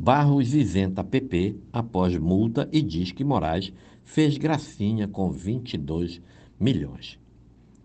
[0.00, 3.72] Barros isenta PP após multa e diz que Moraes
[4.04, 6.20] fez gracinha com 22
[6.58, 7.18] milhões.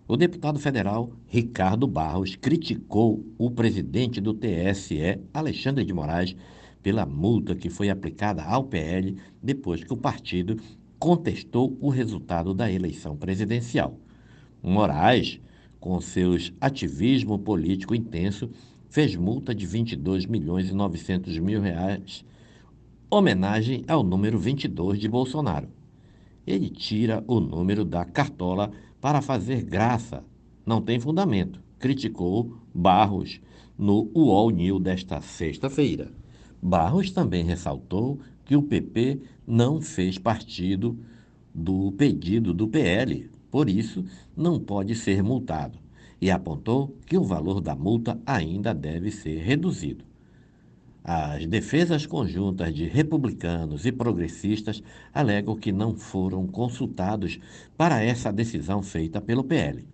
[0.08, 6.36] O deputado federal Ricardo Barros criticou o presidente do TSE, Alexandre de Moraes,
[6.84, 10.58] pela multa que foi aplicada ao PL depois que o partido
[11.00, 14.00] contestou o resultado da eleição presidencial.
[14.62, 15.42] Moraes,
[15.80, 18.52] com seus ativismo político intenso,
[18.94, 22.24] fez multa de 22 milhões e 900 mil reais,
[23.10, 25.68] homenagem ao número 22 de Bolsonaro.
[26.46, 30.24] Ele tira o número da cartola para fazer graça.
[30.64, 33.42] Não tem fundamento, criticou Barros
[33.76, 36.12] no UOL News desta sexta-feira.
[36.62, 41.00] Barros também ressaltou que o PP não fez partido
[41.52, 44.06] do pedido do PL, por isso
[44.38, 45.80] não pode ser multado,
[46.24, 50.06] e apontou que o valor da multa ainda deve ser reduzido.
[51.04, 54.82] As defesas conjuntas de republicanos e progressistas
[55.14, 57.42] alegam que não foram consultados
[57.76, 59.86] para essa decisão feita pelo PL.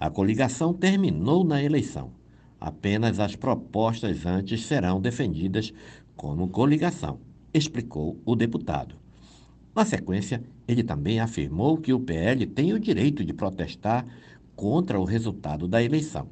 [0.00, 2.12] A coligação terminou na eleição.
[2.58, 5.70] Apenas as propostas antes serão defendidas
[6.16, 7.18] como coligação,
[7.52, 8.94] explicou o deputado.
[9.76, 14.06] Na sequência, ele também afirmou que o PL tem o direito de protestar
[14.58, 16.26] contra o resultado da eleição.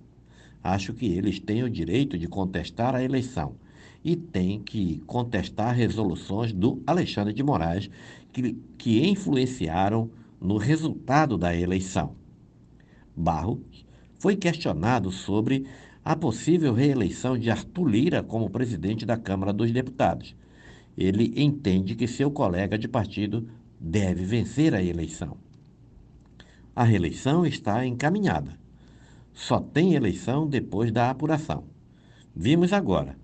[0.61, 3.55] Acho que eles têm o direito de contestar a eleição
[4.05, 7.89] e têm que contestar resoluções do Alexandre de Moraes
[8.33, 10.11] que, que influenciaram
[10.41, 12.17] no resultado da eleição.
[13.15, 13.87] Barros
[14.19, 15.65] foi questionado sobre
[16.05, 20.35] a possível reeleição de Arthur Lira como presidente da Câmara dos Deputados.
[20.99, 25.46] Ele entende que seu colega de partido deve vencer a eleição.
[26.77, 28.57] A reeleição está encaminhada.
[29.33, 31.65] Só tem eleição depois da apuração.
[32.35, 33.17] Vimos agora.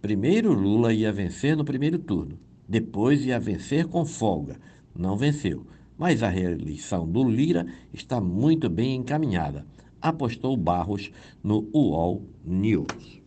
[0.00, 4.60] Primeiro Lula ia vencer no primeiro turno, depois ia vencer com folga.
[4.94, 9.66] Não venceu, mas a reeleição do Lira está muito bem encaminhada
[10.00, 11.10] apostou Barros
[11.42, 13.20] no UOL News.